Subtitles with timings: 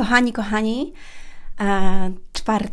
[0.00, 0.92] Kochani, kochani,
[2.32, 2.68] 4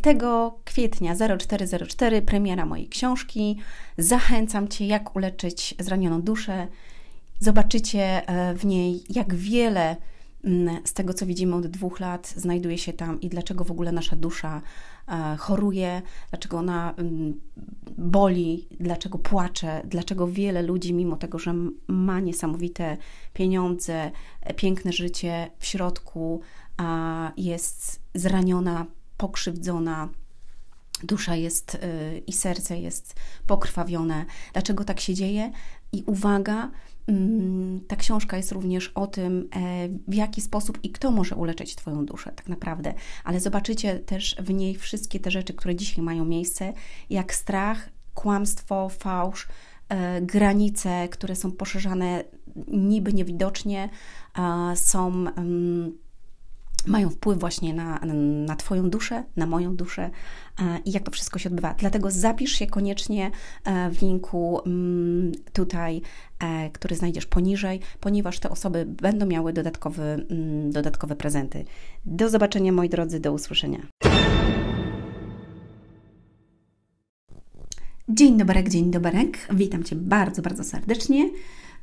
[0.66, 3.58] kwietnia 0404 premiera mojej książki.
[3.98, 6.68] Zachęcam Cię, jak uleczyć zranioną duszę.
[7.40, 9.96] Zobaczycie e, w niej, jak wiele
[10.44, 13.92] mm, z tego, co widzimy od dwóch lat, znajduje się tam i dlaczego w ogóle
[13.92, 14.62] nasza dusza
[15.08, 17.40] e, choruje, dlaczego ona mm,
[17.98, 21.54] boli, dlaczego płacze, dlaczego wiele ludzi, mimo tego, że
[21.88, 22.98] ma niesamowite
[23.34, 26.42] pieniądze, e, piękne życie w środku,
[27.38, 28.86] jest zraniona,
[29.18, 30.10] pokrzywdzona,
[31.04, 33.16] dusza jest y, i serce jest
[33.48, 34.26] pokrwawione.
[34.54, 35.52] Dlaczego tak się dzieje?
[35.92, 36.72] I uwaga,
[37.08, 41.76] mm, ta książka jest również o tym, e, w jaki sposób i kto może uleczyć
[41.76, 42.94] Twoją duszę, tak naprawdę.
[43.24, 46.74] Ale zobaczycie też w niej wszystkie te rzeczy, które dzisiaj mają miejsce,
[47.10, 49.48] jak strach, kłamstwo, fałsz,
[49.90, 52.24] e, granice, które są poszerzane
[52.68, 53.90] niby niewidocznie,
[54.76, 55.98] są mm,
[56.86, 58.00] mają wpływ właśnie na,
[58.46, 60.10] na Twoją duszę, na moją duszę
[60.60, 61.74] e, i jak to wszystko się odbywa.
[61.74, 63.32] Dlatego zapisz się koniecznie
[63.64, 66.02] e, w linku mm, tutaj,
[66.40, 71.66] e, który znajdziesz poniżej, ponieważ te osoby będą miały dodatkowy, mm, dodatkowe prezenty.
[72.06, 73.80] Do zobaczenia, moi drodzy, do usłyszenia.
[78.10, 79.32] Dzień dobry, dzień dobry.
[79.54, 81.30] Witam Cię bardzo, bardzo serdecznie.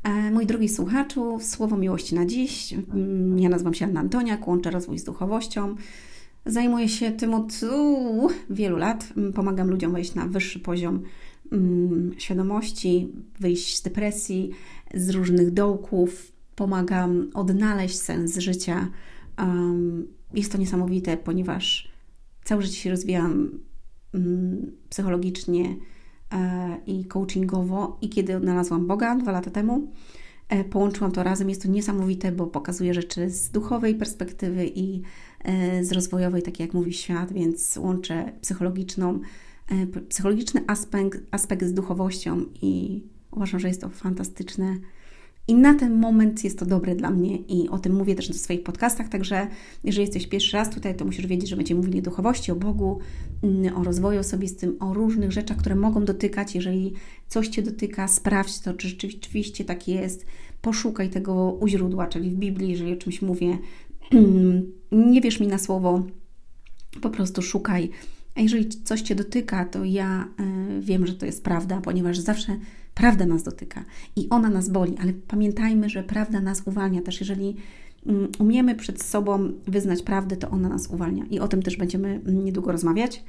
[0.04, 2.72] E, mój drogi słuchaczu, słowo miłości na dziś.
[2.72, 5.74] Mm, ja nazywam się Anna Antoniak, łączę rozwój z duchowością.
[6.46, 9.12] Zajmuję się tym od uu, wielu lat.
[9.16, 11.02] Mm, pomagam ludziom wejść na wyższy poziom
[11.52, 13.08] um, świadomości,
[13.40, 14.50] wyjść z depresji,
[14.94, 16.32] z różnych dołków.
[16.56, 18.88] Pomagam odnaleźć sens życia.
[19.38, 21.92] Um, jest to niesamowite, ponieważ
[22.44, 23.50] całe życie się rozwijam
[24.88, 25.76] psychologicznie,
[26.86, 27.98] i coachingowo.
[28.00, 29.92] I kiedy odnalazłam Boga dwa lata temu,
[30.48, 31.48] e, połączyłam to razem.
[31.48, 35.02] Jest to niesamowite, bo pokazuje rzeczy z duchowej perspektywy i
[35.44, 39.20] e, z rozwojowej, tak jak mówi świat, więc łączę psychologiczną,
[40.08, 44.76] psychologiczny aspekt, aspekt z duchowością i uważam, że jest to fantastyczne
[45.48, 48.38] i na ten moment jest to dobre dla mnie i o tym mówię też w
[48.38, 49.46] swoich podcastach, także
[49.84, 52.98] jeżeli jesteś pierwszy raz tutaj, to musisz wiedzieć, że będziemy mówili o duchowości, o Bogu,
[53.42, 56.54] mm, o rozwoju osobistym, o różnych rzeczach, które mogą dotykać.
[56.54, 56.92] Jeżeli
[57.28, 60.26] coś Cię dotyka, sprawdź to, czy rzeczywiście tak jest.
[60.62, 63.58] Poszukaj tego u źródła, czyli w Biblii, jeżeli o czymś mówię.
[64.92, 66.02] Nie wierz mi na słowo,
[67.00, 67.90] po prostu szukaj.
[68.34, 70.28] A jeżeli coś Cię dotyka, to ja
[70.78, 72.56] y, wiem, że to jest prawda, ponieważ zawsze
[72.94, 73.84] Prawda nas dotyka
[74.16, 77.20] i ona nas boli, ale pamiętajmy, że prawda nas uwalnia też.
[77.20, 77.56] Jeżeli
[78.06, 81.24] mm, umiemy przed sobą wyznać prawdę, to ona nas uwalnia.
[81.30, 83.24] I o tym też będziemy niedługo rozmawiać.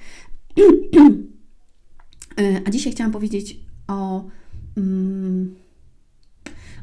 [2.66, 4.26] A dzisiaj chciałam powiedzieć o,
[4.78, 5.56] mm,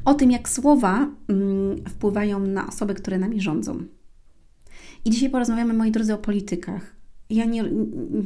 [0.05, 3.83] o tym, jak słowa mm, wpływają na osoby, które nami rządzą.
[5.05, 6.95] I dzisiaj porozmawiamy, moi drodzy, o politykach.
[7.29, 7.63] Ja nie,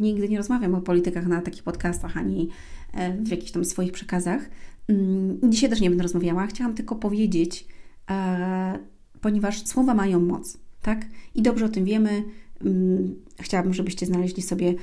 [0.01, 2.49] nigdy nie rozmawiam o politykach na takich podcastach ani
[2.93, 4.49] E, w jakichś tam swoich przekazach.
[4.87, 7.67] Mm, dzisiaj też nie będę rozmawiała, chciałam tylko powiedzieć,
[8.09, 8.79] e,
[9.21, 11.05] ponieważ słowa mają moc, tak?
[11.35, 12.23] I dobrze o tym wiemy.
[12.65, 14.73] Mm, chciałabym, żebyście znaleźli sobie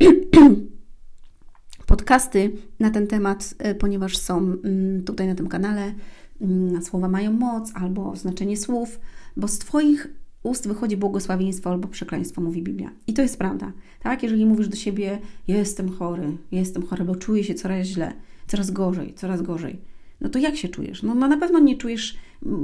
[1.86, 5.94] podcasty na ten temat, e, ponieważ są mm, tutaj na tym kanale.
[6.82, 9.00] Słowa mają moc albo znaczenie słów,
[9.36, 10.08] bo z Twoich
[10.42, 12.90] ust wychodzi błogosławieństwo albo przekleństwo, mówi Biblia.
[13.06, 13.72] I to jest prawda.
[14.02, 15.18] Tak, jeżeli mówisz do siebie,
[15.48, 18.12] jestem chory, jestem chory, bo czuję się coraz źle,
[18.46, 19.80] coraz gorzej, coraz gorzej.
[20.20, 21.02] No to jak się czujesz?
[21.02, 22.16] No, no na pewno nie czujesz,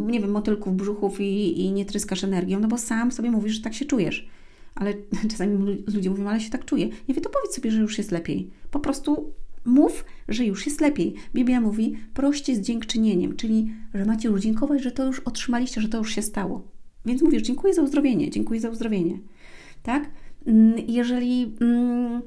[0.07, 3.61] nie wiem, motylków, brzuchów i, i nie tryskasz energią, no bo sam sobie mówisz, że
[3.63, 4.29] tak się czujesz.
[4.75, 4.95] Ale
[5.31, 6.87] czasami ludzie mówią, ale się tak czuję.
[6.87, 8.51] Nie wiem, to powiedz sobie, że już jest lepiej.
[8.71, 9.33] Po prostu
[9.65, 11.15] mów, że już jest lepiej.
[11.35, 15.89] Biblia mówi, proście z dziękczynieniem, czyli, że macie już dziękować, że to już otrzymaliście, że
[15.89, 16.76] to już się stało.
[17.06, 19.19] Więc mówisz, dziękuję za uzdrowienie, dziękuję za uzdrowienie.
[19.83, 20.11] Tak?
[20.89, 22.22] Jeżeli mm,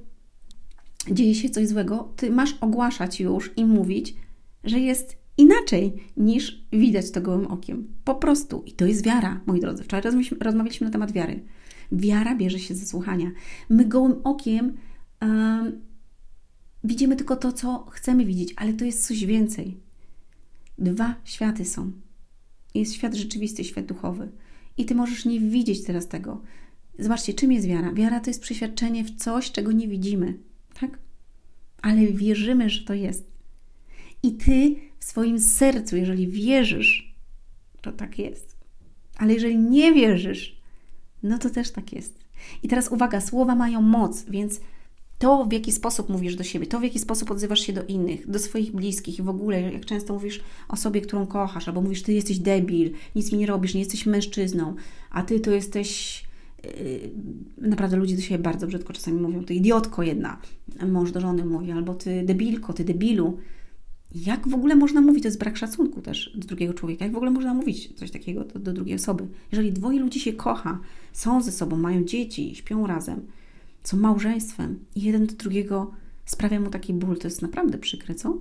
[1.12, 4.16] dzieje się coś złego, ty masz ogłaszać już i mówić,
[4.64, 7.88] że jest inaczej niż widać to gołym okiem.
[8.04, 8.64] Po prostu.
[8.66, 9.84] I to jest wiara, moi drodzy.
[9.84, 10.12] Wczoraj
[10.42, 11.44] rozmawialiśmy na temat wiary.
[11.92, 13.32] Wiara bierze się ze słuchania.
[13.70, 14.78] My gołym okiem
[15.22, 15.82] um,
[16.84, 19.78] widzimy tylko to, co chcemy widzieć, ale to jest coś więcej.
[20.78, 21.92] Dwa światy są.
[22.76, 24.30] Jest świat rzeczywisty, świat duchowy.
[24.80, 26.42] I ty możesz nie widzieć teraz tego.
[27.00, 27.94] Zobaczcie, czym jest wiara?
[27.94, 30.38] Wiara to jest przeświadczenie w coś, czego nie widzimy,
[30.80, 31.00] tak?
[31.82, 33.32] Ale wierzymy, że to jest.
[34.24, 37.16] I ty w swoim sercu, jeżeli wierzysz,
[37.82, 38.56] to tak jest.
[39.18, 40.62] Ale jeżeli nie wierzysz,
[41.24, 42.20] no to też tak jest.
[42.64, 44.62] I teraz uwaga, słowa mają moc, więc
[45.20, 48.30] to, w jaki sposób mówisz do siebie, to, w jaki sposób odzywasz się do innych,
[48.30, 52.14] do swoich bliskich i w ogóle, jak często mówisz osobie, którą kochasz, albo mówisz, ty
[52.14, 54.76] jesteś debil, nic mi nie robisz, nie jesteś mężczyzną,
[55.12, 56.24] a ty to jesteś,
[56.64, 60.42] Yy, naprawdę ludzie do siebie bardzo brzydko czasami mówią, ty idiotko jedna,
[60.88, 63.38] mąż do żony mówi, albo ty debilko, ty debilu.
[64.16, 65.24] Jak w ogóle można mówić?
[65.24, 67.06] To jest brak szacunku też do drugiego człowieka.
[67.06, 69.28] Jak w ogóle można mówić coś takiego do, do drugiej osoby?
[69.52, 70.80] Jeżeli dwoje ludzi się kocha,
[71.14, 73.22] są ze sobą, mają dzieci, śpią razem,
[73.90, 75.92] są małżeństwem i jeden do drugiego
[76.26, 78.38] sprawia mu taki ból, to jest naprawdę przykre, co?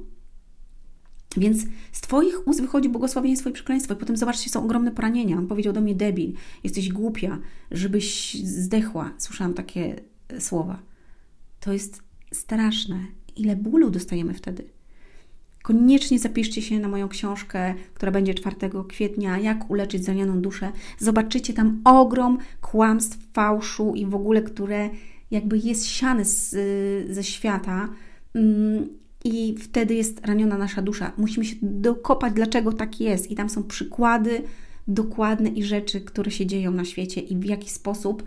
[1.37, 3.95] Więc z Twoich ust wychodzi błogosławieństwo i przekleństwo.
[3.95, 5.37] I potem zobaczcie, są ogromne poranienia.
[5.39, 6.33] On powiedział do mnie, debil,
[6.65, 7.39] jesteś głupia,
[7.71, 9.11] żebyś zdechła.
[9.19, 10.83] Słyszałam takie e, słowa.
[11.61, 12.03] To jest
[12.33, 13.07] straszne.
[13.37, 14.65] Ile bólu dostajemy wtedy.
[15.63, 18.57] Koniecznie zapiszcie się na moją książkę, która będzie 4
[18.89, 20.73] kwietnia, jak uleczyć zranioną duszę.
[20.99, 24.91] Zobaczycie tam ogrom kłamstw, fałszu i w ogóle, które
[25.31, 26.51] jakby jest siane z,
[27.11, 27.89] ze świata.
[28.35, 28.89] Mm,
[29.25, 31.13] I wtedy jest raniona nasza dusza.
[31.17, 33.31] Musimy się dokopać, dlaczego tak jest.
[33.31, 34.43] I tam są przykłady
[34.89, 38.23] dokładne i rzeczy, które się dzieją na świecie i w jaki sposób.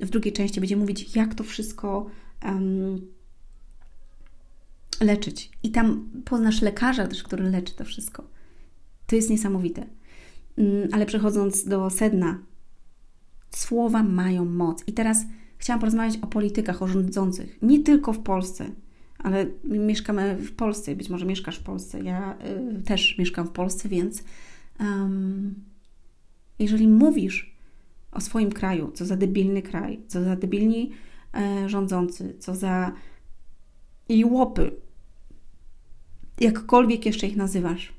[0.00, 2.06] W drugiej części będzie mówić, jak to wszystko
[2.44, 3.00] um,
[5.00, 5.50] leczyć.
[5.62, 8.24] I tam poznasz lekarza też, który leczy to wszystko.
[9.06, 9.86] To jest niesamowite.
[10.58, 12.38] Mm, ale przechodząc do sedna,
[13.50, 14.84] słowa mają moc.
[14.86, 15.24] I teraz
[15.58, 17.58] chciałam porozmawiać o politykach, o rządzących.
[17.62, 18.70] Nie tylko w Polsce,
[19.18, 22.02] ale mieszkamy w Polsce, być może mieszkasz w Polsce.
[22.02, 22.38] Ja
[22.78, 24.24] y, też mieszkam w Polsce, więc
[24.80, 25.54] um,
[26.58, 27.58] jeżeli mówisz
[28.12, 30.90] o swoim kraju, co za debilny kraj, co za debilni
[31.34, 32.92] e, rządzący, co za
[34.24, 34.70] łopy,
[36.40, 37.92] jakkolwiek jeszcze ich nazywasz,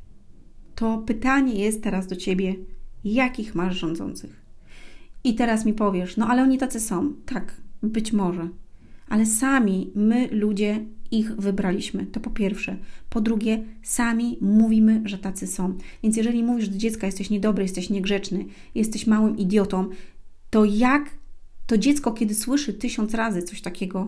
[0.76, 2.56] to pytanie jest teraz do ciebie,
[3.04, 4.49] jakich masz rządzących?
[5.24, 7.13] I teraz mi powiesz, no ale oni tacy są.
[7.25, 8.50] Tak, być może.
[9.10, 12.06] Ale sami my, ludzie, ich wybraliśmy.
[12.06, 12.77] To po pierwsze.
[13.10, 15.77] Po drugie, sami mówimy, że tacy są.
[16.04, 18.45] Więc jeżeli mówisz do dziecka, jesteś niedobry, jesteś niegrzeczny,
[18.75, 19.89] jesteś małym idiotą,
[20.50, 21.10] to jak
[21.68, 24.07] to dziecko, kiedy słyszy tysiąc razy coś takiego,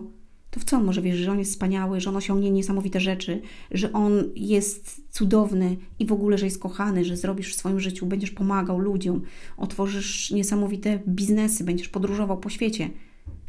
[0.52, 3.42] to w co on może wierzyć, że on jest wspaniały, że on osiągnie niesamowite rzeczy,
[3.70, 8.06] że on jest cudowny i w ogóle, że jest kochany, że zrobisz w swoim życiu,
[8.06, 9.22] będziesz pomagał ludziom,
[9.56, 12.90] otworzysz niesamowite biznesy, będziesz podróżował po świecie.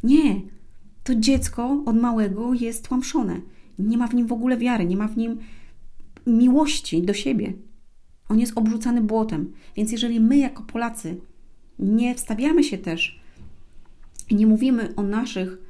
[0.02, 0.40] Nie.
[1.04, 3.40] To dziecko od małego jest tłamszone.
[3.78, 5.38] Nie ma w nim w ogóle wiary, nie ma w nim
[6.26, 7.52] miłości do siebie.
[8.28, 9.52] On jest obrzucany błotem.
[9.76, 11.16] Więc jeżeli my jako Polacy
[11.78, 13.20] nie wstawiamy się też
[14.30, 15.63] i nie mówimy o naszych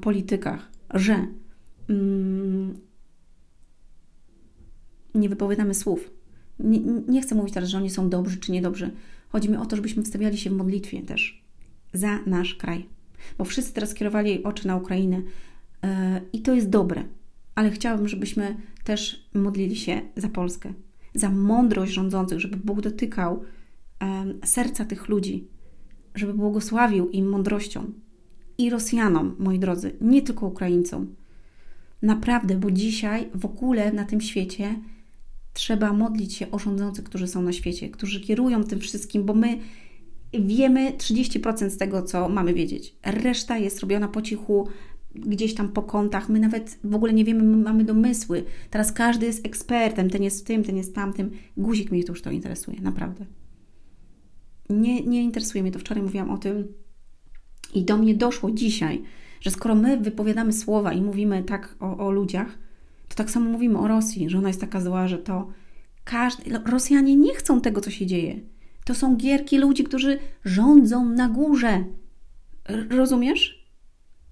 [0.00, 1.26] politykach, że
[1.88, 2.80] mm,
[5.14, 6.10] nie wypowiadamy słów.
[6.58, 8.90] Nie, nie chcę mówić teraz, że oni są dobrzy czy niedobrzy.
[9.28, 11.44] Chodzi mi o to, żebyśmy wstawiali się w modlitwie też
[11.92, 12.86] za nasz kraj.
[13.38, 15.90] Bo wszyscy teraz kierowali oczy na Ukrainę yy,
[16.32, 17.04] i to jest dobre,
[17.54, 20.72] ale chciałabym, żebyśmy też modlili się za Polskę,
[21.14, 23.42] za mądrość rządzących, żeby Bóg dotykał
[24.00, 24.08] yy,
[24.46, 25.48] serca tych ludzi,
[26.14, 27.92] żeby błogosławił im mądrością,
[28.60, 31.14] i Rosjanom, moi drodzy, nie tylko Ukraińcom.
[32.02, 34.74] Naprawdę, bo dzisiaj w ogóle na tym świecie
[35.52, 39.58] trzeba modlić się o rządzących, którzy są na świecie, którzy kierują tym wszystkim, bo my
[40.32, 42.96] wiemy 30% z tego, co mamy wiedzieć.
[43.04, 44.68] Reszta jest robiona po cichu,
[45.14, 46.28] gdzieś tam po kątach.
[46.28, 48.44] My nawet w ogóle nie wiemy, my mamy domysły.
[48.70, 51.30] Teraz każdy jest ekspertem, ten jest tym, ten jest tamtym.
[51.56, 53.26] Guzik mnie to już to interesuje, naprawdę.
[54.70, 55.78] Nie, nie interesuje mnie to.
[55.78, 56.68] Wczoraj mówiłam o tym
[57.74, 59.02] i do mnie doszło dzisiaj,
[59.40, 62.58] że skoro my wypowiadamy słowa i mówimy tak o, o ludziach,
[63.08, 65.48] to tak samo mówimy o Rosji, że ona jest taka zła, że to
[66.04, 66.58] każdy.
[66.66, 68.40] Rosjanie nie chcą tego, co się dzieje.
[68.84, 71.84] To są gierki ludzi, którzy rządzą na górze.
[72.90, 73.70] Rozumiesz?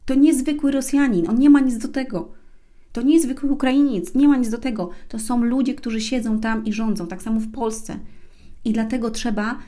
[0.05, 2.33] To niezwykły Rosjanin, on nie ma nic do tego.
[2.93, 4.91] To niezwykły Ukrainiec, nie ma nic do tego.
[5.09, 7.99] To są ludzie, którzy siedzą tam i rządzą, tak samo w Polsce.
[8.65, 9.59] I dlatego trzeba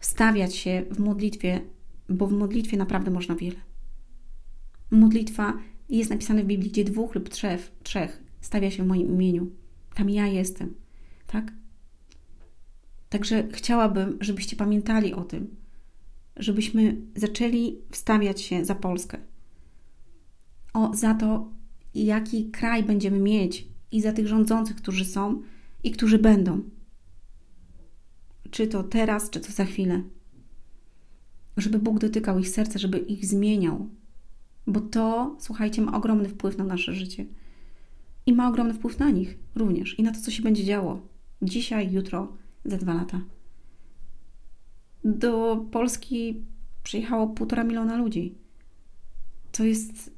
[0.00, 1.60] stawiać się w modlitwie
[2.08, 3.60] bo w modlitwie naprawdę można wiele.
[4.90, 5.58] Modlitwa
[5.88, 9.50] jest napisana w Biblii, gdzie dwóch lub trzech, trzech stawia się w moim imieniu.
[9.94, 10.74] Tam ja jestem,
[11.26, 11.52] tak?
[13.08, 15.56] Także chciałabym, żebyście pamiętali o tym,
[16.36, 19.18] żebyśmy zaczęli wstawiać się za Polskę.
[20.72, 21.52] O, za to,
[21.94, 25.42] jaki kraj będziemy mieć i za tych rządzących, którzy są
[25.84, 26.62] i którzy będą.
[28.50, 30.02] Czy to teraz, czy to za chwilę
[31.56, 33.88] żeby Bóg dotykał ich serca, żeby ich zmieniał.
[34.66, 37.26] Bo to, słuchajcie, ma ogromny wpływ na nasze życie.
[38.26, 39.98] I ma ogromny wpływ na nich również.
[39.98, 41.00] I na to, co się będzie działo
[41.42, 43.20] dzisiaj, jutro, za dwa lata.
[45.04, 46.44] Do Polski
[46.82, 48.34] przyjechało półtora miliona ludzi.
[49.52, 50.14] To jest.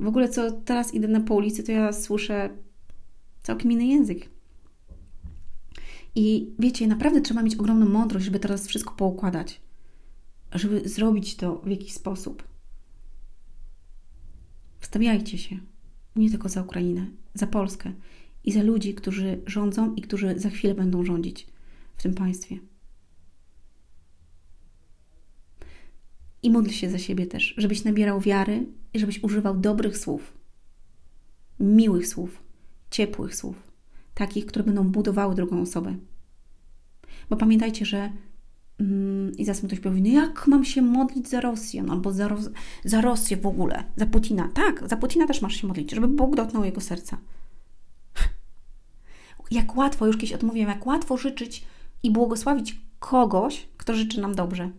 [0.00, 2.50] W ogóle, co teraz idę na po ulicy, to ja słyszę
[3.42, 4.30] całkiem inny język.
[6.14, 9.60] I wiecie, naprawdę trzeba mieć ogromną mądrość, żeby teraz wszystko poukładać
[10.52, 12.48] żeby zrobić to w jakiś sposób.
[14.80, 15.58] Wstawiajcie się
[16.16, 17.92] nie tylko za Ukrainę, za Polskę
[18.44, 21.46] i za ludzi, którzy rządzą i którzy za chwilę będą rządzić
[21.96, 22.58] w tym państwie.
[26.42, 30.38] I módl się za siebie też, żebyś nabierał wiary i żebyś używał dobrych słów,
[31.60, 32.42] miłych słów,
[32.90, 33.72] ciepłych słów,
[34.14, 35.96] takich, które będą budowały drugą osobę.
[37.30, 38.12] Bo pamiętajcie, że
[39.38, 42.28] i zaraz ktoś powie, no jak mam się modlić za Rosję, no, albo za,
[42.84, 44.48] za Rosję w ogóle, za Putina.
[44.54, 47.18] Tak, za Putina też masz się modlić, żeby Bóg dotknął jego serca.
[49.50, 51.64] Jak łatwo, już kiedyś odmówiłem, jak łatwo życzyć
[52.02, 54.70] i błogosławić kogoś, kto życzy nam dobrze.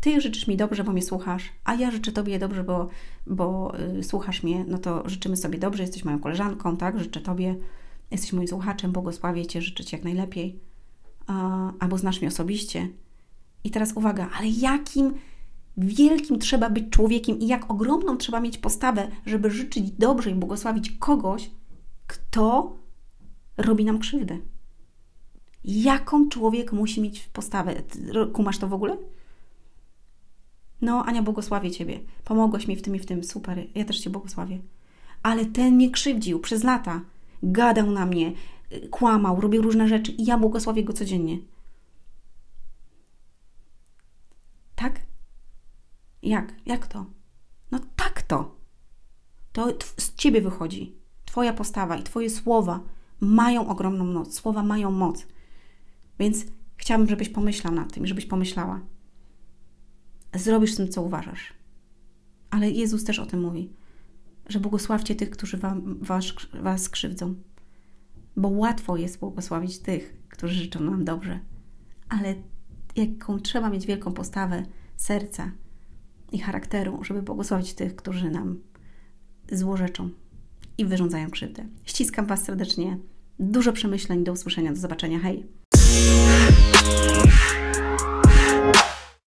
[0.00, 2.88] Ty życzysz mi dobrze, bo mnie słuchasz, a ja życzę Tobie dobrze, bo,
[3.26, 7.00] bo y, słuchasz mnie, no to życzymy sobie dobrze, jesteś moją koleżanką, tak?
[7.00, 7.56] Życzę Tobie,
[8.10, 10.58] jesteś moim słuchaczem, błogosławię Cię, życzę Ci jak najlepiej,
[11.26, 12.88] a, albo znasz mnie osobiście.
[13.66, 15.14] I teraz uwaga, ale jakim
[15.76, 20.90] wielkim trzeba być człowiekiem i jak ogromną trzeba mieć postawę, żeby życzyć dobrze i błogosławić
[20.90, 21.50] kogoś,
[22.06, 22.76] kto
[23.56, 24.38] robi nam krzywdę.
[25.64, 27.74] Jaką człowiek musi mieć postawę?
[28.32, 28.96] Kumasz to w ogóle?
[30.80, 32.00] No, Ania, błogosławię Ciebie.
[32.24, 33.24] Pomogłaś mi w tym i w tym.
[33.24, 34.58] Super, ja też Cię błogosławię.
[35.22, 37.00] Ale ten mnie krzywdził przez lata.
[37.42, 38.32] Gadał na mnie,
[38.90, 41.38] kłamał, robił różne rzeczy i ja błogosławię go codziennie.
[44.86, 45.00] Tak?
[46.22, 46.52] Jak?
[46.66, 47.06] Jak to?
[47.70, 48.56] No tak to.
[49.52, 50.96] To z Ciebie wychodzi.
[51.24, 52.80] Twoja postawa i Twoje słowa
[53.20, 54.34] mają ogromną moc.
[54.34, 55.26] Słowa mają moc.
[56.18, 56.44] Więc
[56.76, 58.80] chciałabym, żebyś pomyślał nad tym, żebyś pomyślała
[60.34, 61.52] zrobisz z tym, co uważasz.
[62.50, 63.72] Ale Jezus też o tym mówi,
[64.48, 66.24] że błogosławcie tych, którzy wam, was,
[66.62, 67.34] was krzywdzą.
[68.36, 71.40] Bo łatwo jest błogosławić tych, którzy życzą nam dobrze.
[72.08, 72.34] Ale
[72.96, 74.62] jaką trzeba mieć wielką postawę
[74.96, 75.50] serca
[76.32, 78.58] i charakteru, żeby błogosławić tych, którzy nam
[79.52, 80.10] złorzeczą
[80.78, 81.66] i wyrządzają krzywdę.
[81.84, 82.98] Ściskam Was serdecznie.
[83.38, 84.24] Dużo przemyśleń.
[84.24, 84.72] Do usłyszenia.
[84.72, 85.18] Do zobaczenia.
[85.18, 85.46] Hej!